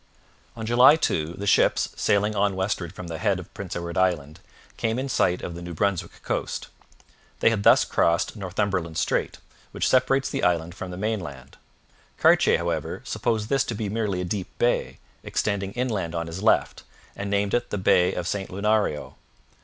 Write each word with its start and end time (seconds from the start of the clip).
On 0.55 0.65
July 0.65 0.95
2, 0.95 1.35
the 1.37 1.45
ships, 1.45 1.89
sailing 1.95 2.35
on 2.35 2.55
westward 2.55 2.91
from 2.91 3.05
the 3.05 3.19
head 3.19 3.37
of 3.37 3.53
Prince 3.53 3.75
Edward 3.75 3.99
Island, 3.99 4.39
came 4.75 4.97
in 4.97 5.07
sight 5.07 5.43
of 5.43 5.53
the 5.53 5.61
New 5.61 5.75
Brunswick 5.75 6.23
coast. 6.23 6.69
They 7.39 7.51
had 7.51 7.61
thus 7.61 7.85
crossed 7.85 8.35
Northumberland 8.35 8.97
Strait, 8.97 9.37
which 9.71 9.87
separates 9.87 10.27
the 10.31 10.41
island 10.43 10.73
from 10.73 10.89
the 10.89 10.97
mainland. 10.97 11.55
Cartier, 12.17 12.57
however, 12.57 13.03
supposed 13.05 13.47
this 13.49 13.63
to 13.65 13.75
be 13.75 13.89
merely 13.89 14.21
a 14.21 14.25
deep 14.25 14.47
bay, 14.57 14.97
extending 15.21 15.71
inland 15.73 16.15
on 16.15 16.25
his 16.25 16.41
left, 16.41 16.81
and 17.15 17.29
named 17.29 17.53
it 17.53 17.69
the 17.69 17.77
Bay 17.77 18.11
of 18.15 18.27
St 18.27 18.49
Lunario. 18.49 19.17